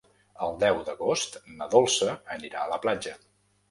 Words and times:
El 0.47 0.55
deu 0.63 0.79
d'agost 0.87 1.39
na 1.61 1.71
Dolça 1.77 2.19
anirà 2.41 2.67
a 2.67 2.77
la 2.77 2.85
platja. 2.89 3.19